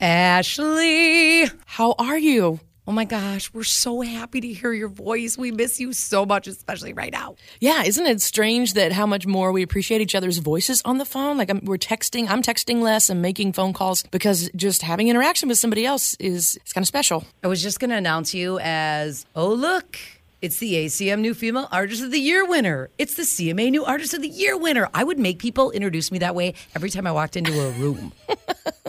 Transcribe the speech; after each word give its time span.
Ashley. 0.00 1.50
How 1.66 1.94
are 1.98 2.18
you? 2.18 2.60
Oh 2.86 2.92
my 2.92 3.04
gosh, 3.04 3.52
we're 3.52 3.64
so 3.64 4.00
happy 4.00 4.40
to 4.40 4.48
hear 4.48 4.72
your 4.72 4.88
voice. 4.88 5.36
We 5.36 5.50
miss 5.50 5.78
you 5.78 5.92
so 5.92 6.24
much, 6.24 6.46
especially 6.46 6.94
right 6.94 7.12
now. 7.12 7.34
Yeah, 7.60 7.82
isn't 7.82 8.06
it 8.06 8.22
strange 8.22 8.74
that 8.74 8.92
how 8.92 9.04
much 9.06 9.26
more 9.26 9.52
we 9.52 9.62
appreciate 9.62 10.00
each 10.00 10.14
other's 10.14 10.38
voices 10.38 10.80
on 10.86 10.96
the 10.96 11.04
phone? 11.04 11.36
Like 11.36 11.50
I'm, 11.50 11.60
we're 11.64 11.76
texting, 11.76 12.30
I'm 12.30 12.42
texting 12.42 12.80
less 12.80 13.10
and 13.10 13.20
making 13.20 13.52
phone 13.52 13.74
calls 13.74 14.04
because 14.04 14.48
just 14.56 14.82
having 14.82 15.08
interaction 15.08 15.48
with 15.48 15.58
somebody 15.58 15.84
else 15.84 16.14
is 16.20 16.56
it's 16.56 16.72
kind 16.72 16.82
of 16.82 16.88
special. 16.88 17.24
I 17.44 17.48
was 17.48 17.62
just 17.62 17.78
going 17.78 17.90
to 17.90 17.96
announce 17.96 18.32
you 18.32 18.58
as, 18.62 19.26
oh, 19.34 19.52
look, 19.52 19.98
it's 20.40 20.58
the 20.58 20.74
ACM 20.74 21.20
New 21.20 21.34
Female 21.34 21.68
Artist 21.72 22.02
of 22.02 22.10
the 22.10 22.20
Year 22.20 22.46
winner. 22.46 22.88
It's 22.96 23.16
the 23.16 23.24
CMA 23.24 23.70
New 23.70 23.84
Artist 23.84 24.14
of 24.14 24.22
the 24.22 24.28
Year 24.28 24.56
winner. 24.56 24.88
I 24.94 25.04
would 25.04 25.18
make 25.18 25.40
people 25.40 25.72
introduce 25.72 26.10
me 26.12 26.20
that 26.20 26.34
way 26.34 26.54
every 26.74 26.88
time 26.88 27.06
I 27.06 27.12
walked 27.12 27.36
into 27.36 27.52
a 27.60 27.70
room. 27.72 28.12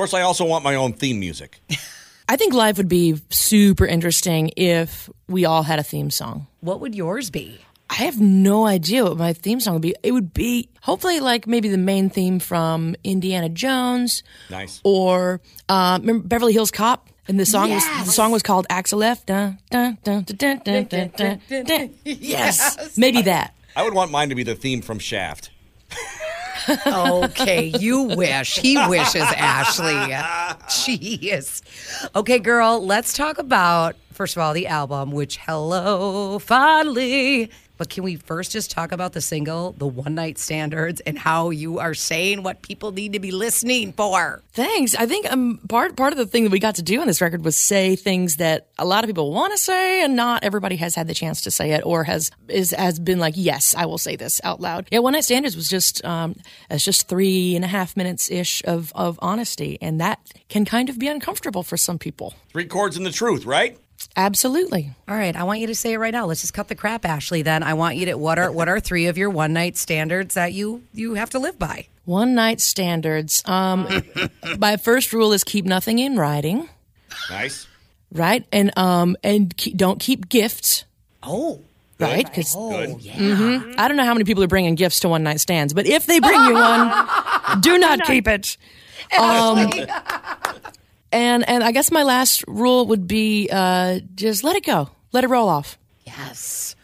Of 0.00 0.08
course, 0.08 0.14
I 0.14 0.22
also 0.22 0.46
want 0.46 0.64
my 0.64 0.76
own 0.76 0.94
theme 0.94 1.20
music. 1.20 1.60
I 2.28 2.36
think 2.36 2.54
life 2.54 2.78
would 2.78 2.88
be 2.88 3.20
super 3.28 3.84
interesting 3.84 4.50
if 4.56 5.10
we 5.28 5.44
all 5.44 5.62
had 5.62 5.78
a 5.78 5.82
theme 5.82 6.10
song. 6.10 6.46
what 6.60 6.80
would 6.80 6.94
yours 6.94 7.28
be? 7.28 7.60
I 7.90 7.96
have 7.96 8.18
no 8.18 8.64
idea 8.64 9.04
what 9.04 9.18
my 9.18 9.34
theme 9.34 9.60
song 9.60 9.74
would 9.74 9.82
be. 9.82 9.94
It 10.02 10.12
would 10.12 10.32
be 10.32 10.70
hopefully 10.80 11.20
like 11.20 11.46
maybe 11.46 11.68
the 11.68 11.76
main 11.76 12.08
theme 12.08 12.38
from 12.38 12.96
Indiana 13.04 13.50
Jones. 13.50 14.22
Nice. 14.48 14.80
Or 14.84 15.42
uh, 15.68 15.98
remember 16.00 16.26
Beverly 16.26 16.54
Hills 16.54 16.70
Cop? 16.70 17.10
And 17.28 17.38
the 17.38 17.44
song 17.44 17.68
was 17.70 17.84
the 18.06 18.10
song 18.10 18.32
was 18.32 18.42
called 18.42 18.66
Axel 18.70 19.02
F. 19.02 19.26
Dun, 19.26 19.58
dun, 19.68 19.98
dun, 20.02 20.22
dun, 20.24 20.36
dun, 20.64 20.84
dun, 20.86 21.10
dun, 21.14 21.40
dun, 21.46 21.64
dun. 21.66 21.94
Yes, 22.04 22.96
maybe 22.96 23.20
that. 23.20 23.54
I 23.76 23.82
would 23.82 23.92
want 23.92 24.10
mine 24.10 24.30
to 24.30 24.34
be 24.34 24.44
the 24.44 24.54
theme 24.54 24.80
from 24.80 24.98
Shaft. 24.98 25.50
Okay, 26.86 27.72
you 27.78 28.02
wish. 28.02 28.56
He 28.58 28.76
wishes, 28.88 29.22
Ashley. 29.22 29.92
Jeez. 30.68 31.62
Okay, 32.14 32.38
girl, 32.38 32.84
let's 32.84 33.12
talk 33.12 33.38
about, 33.38 33.96
first 34.20 34.36
of 34.36 34.42
all, 34.42 34.52
the 34.52 34.66
album, 34.66 35.12
which, 35.12 35.38
hello, 35.38 36.38
finally. 36.40 37.50
But 37.78 37.88
can 37.88 38.04
we 38.04 38.16
first 38.16 38.52
just 38.52 38.70
talk 38.70 38.92
about 38.92 39.14
the 39.14 39.22
single, 39.22 39.72
The 39.72 39.86
One 39.86 40.14
Night 40.14 40.36
Standards, 40.36 41.00
and 41.00 41.18
how 41.18 41.48
you 41.48 41.78
are 41.78 41.94
saying 41.94 42.42
what 42.42 42.60
people 42.60 42.92
need 42.92 43.14
to 43.14 43.18
be 43.18 43.30
listening 43.30 43.94
for? 43.94 44.42
Thanks. 44.52 44.94
I 44.94 45.06
think 45.06 45.32
um, 45.32 45.58
part 45.70 45.96
part 45.96 46.12
of 46.12 46.18
the 46.18 46.26
thing 46.26 46.44
that 46.44 46.52
we 46.52 46.58
got 46.58 46.74
to 46.74 46.82
do 46.82 47.00
on 47.00 47.06
this 47.06 47.22
record 47.22 47.42
was 47.42 47.56
say 47.56 47.96
things 47.96 48.36
that 48.36 48.68
a 48.78 48.84
lot 48.84 49.02
of 49.02 49.08
people 49.08 49.32
want 49.32 49.54
to 49.54 49.58
say, 49.58 50.04
and 50.04 50.14
not 50.16 50.44
everybody 50.44 50.76
has 50.76 50.94
had 50.94 51.06
the 51.06 51.14
chance 51.14 51.40
to 51.40 51.50
say 51.50 51.70
it, 51.70 51.80
or 51.86 52.04
has 52.04 52.30
is 52.46 52.72
has 52.72 52.98
been 52.98 53.18
like, 53.18 53.32
yes, 53.38 53.74
I 53.74 53.86
will 53.86 53.96
say 53.96 54.16
this 54.16 54.38
out 54.44 54.60
loud. 54.60 54.86
Yeah, 54.92 54.98
One 54.98 55.14
Night 55.14 55.24
Standards 55.24 55.56
was 55.56 55.66
just 55.66 56.04
um, 56.04 56.36
it's 56.68 56.84
just 56.84 57.08
three 57.08 57.56
and 57.56 57.64
a 57.64 57.68
half 57.68 57.96
minutes 57.96 58.30
ish 58.30 58.62
of 58.66 58.92
of 58.94 59.18
honesty, 59.22 59.78
and 59.80 59.98
that 60.02 60.20
can 60.50 60.66
kind 60.66 60.90
of 60.90 60.98
be 60.98 61.08
uncomfortable 61.08 61.62
for 61.62 61.78
some 61.78 61.98
people. 61.98 62.34
Three 62.50 62.66
chords 62.66 62.98
and 62.98 63.06
the 63.06 63.10
truth, 63.10 63.46
right? 63.46 63.78
Absolutely. 64.16 64.90
All 65.08 65.14
right, 65.16 65.34
I 65.36 65.44
want 65.44 65.60
you 65.60 65.66
to 65.68 65.74
say 65.74 65.92
it 65.92 65.98
right 65.98 66.12
now. 66.12 66.26
Let's 66.26 66.40
just 66.40 66.54
cut 66.54 66.68
the 66.68 66.74
crap, 66.74 67.04
Ashley. 67.04 67.42
Then 67.42 67.62
I 67.62 67.74
want 67.74 67.96
you 67.96 68.06
to 68.06 68.14
what 68.14 68.38
are 68.38 68.50
what 68.50 68.68
are 68.68 68.80
three 68.80 69.06
of 69.06 69.16
your 69.16 69.30
one 69.30 69.52
night 69.52 69.76
standards 69.76 70.34
that 70.34 70.52
you 70.52 70.82
you 70.92 71.14
have 71.14 71.30
to 71.30 71.38
live 71.38 71.58
by? 71.58 71.86
One 72.04 72.34
night 72.34 72.60
standards. 72.60 73.42
Um, 73.46 74.02
my 74.58 74.76
first 74.78 75.12
rule 75.12 75.32
is 75.32 75.44
keep 75.44 75.64
nothing 75.64 75.98
in 76.00 76.16
writing, 76.16 76.68
Nice. 77.30 77.66
right? 78.12 78.44
And 78.52 78.76
um, 78.76 79.16
and 79.22 79.56
keep, 79.56 79.76
don't 79.76 80.00
keep 80.00 80.28
gifts, 80.28 80.84
Oh, 81.22 81.60
right? 82.00 82.24
Because 82.26 82.54
Good. 82.54 83.06
I 83.78 83.86
don't 83.86 83.96
know 83.96 84.04
how 84.04 84.14
many 84.14 84.24
people 84.24 84.42
are 84.42 84.48
bringing 84.48 84.74
gifts 84.74 85.00
to 85.00 85.08
one 85.08 85.22
night 85.22 85.40
stands, 85.40 85.72
but 85.72 85.86
if 85.86 86.06
they 86.06 86.18
bring 86.18 86.42
you 86.44 86.54
one, 86.54 86.90
do 87.60 87.78
not 87.78 88.02
keep 88.04 88.26
it. 88.26 88.56
Um, 89.18 89.70
and 91.12 91.48
and 91.48 91.62
I 91.64 91.72
guess 91.72 91.90
my 91.90 92.02
last 92.02 92.44
rule 92.46 92.86
would 92.86 93.06
be 93.06 93.48
uh, 93.50 94.00
just 94.14 94.44
let 94.44 94.56
it 94.56 94.64
go, 94.64 94.90
let 95.12 95.24
it 95.24 95.28
roll 95.28 95.48
off. 95.48 95.78
yes. 96.04 96.76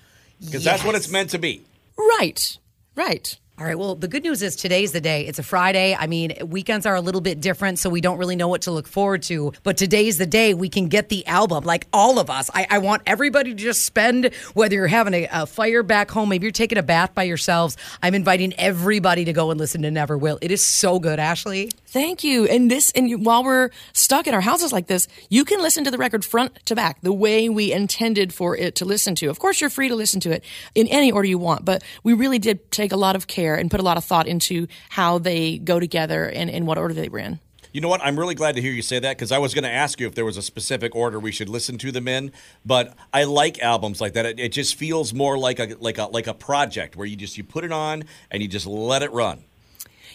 Because 0.44 0.64
that's 0.64 0.84
what 0.84 0.94
it's 0.94 1.10
meant 1.10 1.30
to 1.30 1.38
be. 1.38 1.62
Right, 1.96 2.58
right. 2.94 3.38
All 3.58 3.64
right. 3.64 3.78
Well, 3.78 3.94
the 3.94 4.06
good 4.06 4.22
news 4.22 4.42
is 4.42 4.54
today's 4.54 4.92
the 4.92 5.00
day. 5.00 5.26
It's 5.26 5.38
a 5.38 5.42
Friday. 5.42 5.96
I 5.98 6.06
mean, 6.08 6.34
weekends 6.44 6.84
are 6.84 6.94
a 6.94 7.00
little 7.00 7.22
bit 7.22 7.40
different, 7.40 7.78
so 7.78 7.88
we 7.88 8.02
don't 8.02 8.18
really 8.18 8.36
know 8.36 8.48
what 8.48 8.60
to 8.62 8.70
look 8.70 8.86
forward 8.86 9.22
to. 9.24 9.54
But 9.62 9.78
today's 9.78 10.18
the 10.18 10.26
day 10.26 10.52
we 10.52 10.68
can 10.68 10.88
get 10.88 11.08
the 11.08 11.26
album, 11.26 11.64
like 11.64 11.86
all 11.90 12.18
of 12.18 12.28
us. 12.28 12.50
I, 12.52 12.66
I 12.68 12.78
want 12.80 13.00
everybody 13.06 13.54
to 13.54 13.56
just 13.56 13.86
spend, 13.86 14.30
whether 14.52 14.74
you're 14.74 14.88
having 14.88 15.14
a, 15.14 15.28
a 15.32 15.46
fire 15.46 15.82
back 15.82 16.10
home, 16.10 16.28
maybe 16.28 16.44
you're 16.44 16.52
taking 16.52 16.76
a 16.76 16.82
bath 16.82 17.14
by 17.14 17.22
yourselves. 17.22 17.78
I'm 18.02 18.12
inviting 18.14 18.52
everybody 18.58 19.24
to 19.24 19.32
go 19.32 19.50
and 19.50 19.58
listen 19.58 19.80
to 19.82 19.90
Never 19.90 20.18
Will. 20.18 20.38
It 20.42 20.50
is 20.50 20.62
so 20.62 20.98
good, 20.98 21.18
Ashley. 21.18 21.70
Thank 21.96 22.24
you. 22.24 22.44
And 22.44 22.70
this, 22.70 22.92
and 22.94 23.24
while 23.24 23.42
we're 23.42 23.70
stuck 23.94 24.26
in 24.26 24.34
our 24.34 24.42
houses 24.42 24.70
like 24.70 24.86
this, 24.86 25.08
you 25.30 25.46
can 25.46 25.62
listen 25.62 25.82
to 25.84 25.90
the 25.90 25.96
record 25.96 26.26
front 26.26 26.54
to 26.66 26.74
back 26.74 27.00
the 27.00 27.10
way 27.10 27.48
we 27.48 27.72
intended 27.72 28.34
for 28.34 28.54
it 28.54 28.74
to 28.74 28.84
listen 28.84 29.14
to. 29.14 29.28
Of 29.28 29.38
course, 29.38 29.62
you're 29.62 29.70
free 29.70 29.88
to 29.88 29.94
listen 29.94 30.20
to 30.20 30.30
it 30.30 30.44
in 30.74 30.88
any 30.88 31.10
order 31.10 31.26
you 31.26 31.38
want, 31.38 31.64
but 31.64 31.82
we 32.04 32.12
really 32.12 32.38
did 32.38 32.70
take 32.70 32.92
a 32.92 32.98
lot 32.98 33.16
of 33.16 33.28
care 33.28 33.54
and 33.54 33.70
put 33.70 33.80
a 33.80 33.82
lot 33.82 33.96
of 33.96 34.04
thought 34.04 34.26
into 34.26 34.66
how 34.90 35.16
they 35.16 35.56
go 35.56 35.80
together 35.80 36.26
and 36.26 36.50
in 36.50 36.66
what 36.66 36.76
order 36.76 36.92
they 36.92 37.08
were 37.08 37.18
in. 37.18 37.40
You 37.72 37.80
know 37.80 37.88
what? 37.88 38.02
I'm 38.04 38.18
really 38.18 38.34
glad 38.34 38.56
to 38.56 38.60
hear 38.60 38.72
you 38.72 38.82
say 38.82 38.98
that 38.98 39.16
because 39.16 39.32
I 39.32 39.38
was 39.38 39.54
going 39.54 39.64
to 39.64 39.72
ask 39.72 39.98
you 39.98 40.06
if 40.06 40.14
there 40.14 40.26
was 40.26 40.36
a 40.36 40.42
specific 40.42 40.94
order 40.94 41.18
we 41.18 41.32
should 41.32 41.48
listen 41.48 41.78
to 41.78 41.90
them 41.90 42.08
in. 42.08 42.30
But 42.66 42.94
I 43.14 43.24
like 43.24 43.62
albums 43.62 44.02
like 44.02 44.12
that. 44.12 44.26
It, 44.26 44.38
it 44.38 44.52
just 44.52 44.74
feels 44.74 45.14
more 45.14 45.38
like 45.38 45.58
a 45.58 45.74
like 45.80 45.96
a 45.96 46.04
like 46.04 46.26
a 46.26 46.34
project 46.34 46.94
where 46.94 47.06
you 47.06 47.16
just 47.16 47.38
you 47.38 47.44
put 47.44 47.64
it 47.64 47.72
on 47.72 48.04
and 48.30 48.42
you 48.42 48.50
just 48.50 48.66
let 48.66 49.02
it 49.02 49.10
run. 49.12 49.44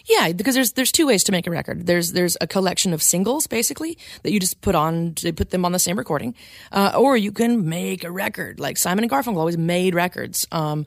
Yeah, 0.06 0.32
because 0.32 0.54
there's 0.54 0.72
there's 0.72 0.92
two 0.92 1.06
ways 1.06 1.24
to 1.24 1.32
make 1.32 1.46
a 1.46 1.50
record. 1.50 1.86
There's 1.86 2.12
there's 2.12 2.36
a 2.40 2.46
collection 2.46 2.92
of 2.92 3.02
singles 3.02 3.46
basically 3.46 3.98
that 4.22 4.32
you 4.32 4.40
just 4.40 4.60
put 4.60 4.74
on 4.74 5.14
to 5.16 5.32
put 5.32 5.50
them 5.50 5.64
on 5.64 5.72
the 5.72 5.78
same 5.78 5.96
recording, 5.96 6.34
uh, 6.72 6.92
or 6.96 7.16
you 7.16 7.32
can 7.32 7.68
make 7.68 8.04
a 8.04 8.10
record 8.10 8.60
like 8.60 8.78
Simon 8.78 9.04
and 9.04 9.10
Garfunkel 9.10 9.38
always 9.38 9.58
made 9.58 9.94
records. 9.94 10.46
Um, 10.52 10.86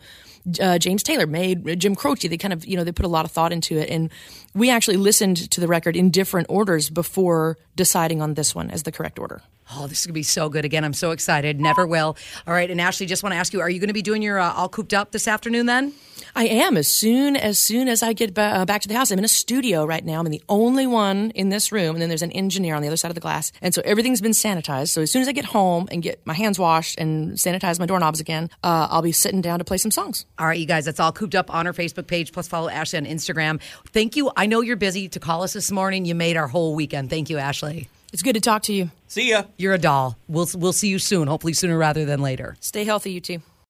uh, 0.62 0.78
James 0.78 1.02
Taylor 1.02 1.26
made 1.26 1.80
Jim 1.80 1.96
Croce. 1.96 2.28
They 2.28 2.38
kind 2.38 2.54
of 2.54 2.66
you 2.66 2.78
know 2.78 2.84
they 2.84 2.92
put 2.92 3.06
a 3.06 3.10
lot 3.10 3.26
of 3.26 3.32
thought 3.32 3.52
into 3.52 3.78
it, 3.78 3.90
and 3.90 4.10
we 4.54 4.70
actually 4.70 4.98
listened 4.98 5.50
to 5.52 5.62
the 5.62 5.68
record 5.68 5.96
in 5.96 6.12
different 6.12 6.48
orders 6.50 6.90
before 6.90 7.58
deciding 7.76 8.22
on 8.22 8.36
this 8.36 8.54
one 8.54 8.70
as 8.70 8.84
the 8.84 8.92
correct 8.92 9.20
order. 9.20 9.42
Oh, 9.74 9.88
this 9.88 10.00
is 10.00 10.06
to 10.06 10.14
be 10.14 10.24
so 10.24 10.48
good. 10.50 10.64
Again, 10.64 10.84
I'm 10.84 10.94
so 10.94 11.12
excited. 11.12 11.60
Never 11.60 11.88
will. 11.88 12.18
All 12.46 12.54
right. 12.54 12.70
And 12.70 12.80
Ashley, 12.80 13.08
just 13.08 13.24
want 13.24 13.34
to 13.34 13.38
ask 13.38 13.52
you, 13.52 13.62
are 13.62 13.70
you 13.70 13.80
going 13.80 13.88
to 13.88 13.94
be 13.94 14.04
doing 14.04 14.22
your 14.22 14.40
uh, 14.40 14.54
All 14.54 14.70
Cooped 14.70 14.94
Up 14.94 15.12
this 15.12 15.28
afternoon 15.28 15.66
then? 15.66 15.92
I 16.38 16.48
am 16.48 16.76
as 16.76 16.90
soon 16.90 17.38
as 17.38 17.58
soon 17.58 17.88
as 17.88 18.04
I 18.04 18.12
get 18.12 18.34
ba- 18.34 18.42
uh, 18.42 18.66
back 18.66 18.82
to 18.82 18.90
the 18.90 18.94
house. 18.94 19.10
I'm 19.10 19.20
in 19.20 19.24
a 19.24 19.30
studio 19.30 19.86
right 19.86 20.04
now. 20.04 20.20
I'm 20.20 20.26
the 20.26 20.44
only 20.50 20.86
one 20.86 21.32
in 21.32 21.48
this 21.48 21.72
room, 21.72 21.96
and 21.96 22.02
then 22.02 22.10
there's 22.10 22.22
an 22.24 22.34
engineer 22.34 22.76
on 22.76 22.82
the 22.82 22.90
other 22.90 22.98
side 22.98 23.08
of 23.10 23.16
the 23.16 23.22
glass, 23.22 23.54
and 23.62 23.74
so 23.74 23.82
everything's 23.86 24.20
been 24.20 24.34
sanitized. 24.34 24.90
So 24.90 25.02
as 25.02 25.12
soon 25.12 25.22
as 25.22 25.30
I 25.30 25.32
get 25.32 25.46
home 25.46 25.88
and 25.92 26.04
get 26.04 26.20
my 26.26 26.34
hands 26.34 26.60
washed 26.60 27.00
and 27.00 27.36
sanitize 27.36 27.80
my 27.80 27.86
doorknobs 27.86 28.20
again, 28.20 28.50
uh, 28.66 28.88
I'll 28.92 29.02
be 29.02 29.14
sitting 29.14 29.40
down 29.40 29.60
to 29.60 29.66
play 29.66 29.78
some 29.78 29.92
songs. 29.92 30.26
All 30.38 30.46
right, 30.46 30.60
you 30.60 30.66
guys, 30.66 30.84
that's 30.84 31.00
all 31.00 31.14
cooped 31.14 31.36
up 31.36 31.54
on 31.54 31.68
our 31.68 31.74
Facebook 31.74 32.08
page. 32.08 32.34
Plus, 32.34 32.50
follow 32.50 32.68
Ashley 32.68 33.00
on 33.00 33.06
Instagram. 33.06 33.62
Thank 33.94 34.18
you. 34.18 34.30
I 34.36 34.46
know 34.46 34.60
you're 34.60 34.76
busy 34.76 35.08
to 35.08 35.22
call 35.22 35.42
us 35.44 35.54
this 35.54 35.72
morning. 35.72 36.04
You 36.04 36.16
made 36.16 36.36
our 36.36 36.50
whole 36.50 36.76
weekend. 36.76 37.10
Thank 37.10 37.30
you, 37.30 37.38
Ashley. 37.38 37.88
It's 38.12 38.24
good 38.24 38.36
to 38.36 38.42
talk 38.42 38.64
to 38.64 38.74
you. 38.74 38.92
See 39.08 39.30
ya. 39.30 39.44
You're 39.58 39.74
a 39.74 39.78
doll. 39.78 40.18
We'll 40.28 40.50
we'll 40.56 40.74
see 40.74 40.90
you 40.90 41.00
soon. 41.00 41.30
Hopefully 41.30 41.54
sooner 41.54 41.78
rather 41.78 42.04
than 42.04 42.22
later. 42.22 42.58
Stay 42.60 42.84
healthy, 42.84 43.14
you 43.14 43.22
two. 43.22 43.42